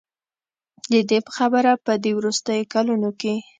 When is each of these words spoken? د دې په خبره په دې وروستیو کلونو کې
د 0.91 0.93
دې 1.09 1.19
په 1.25 1.31
خبره 1.37 1.71
په 1.85 1.93
دې 2.03 2.11
وروستیو 2.17 2.69
کلونو 2.73 3.09
کې 3.19 3.33